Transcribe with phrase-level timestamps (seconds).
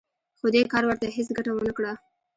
[0.37, 1.91] خو دې کار ورته هېڅ ګټه ونه کړه